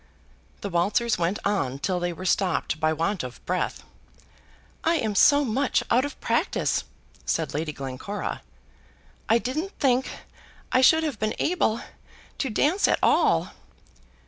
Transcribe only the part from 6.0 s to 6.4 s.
of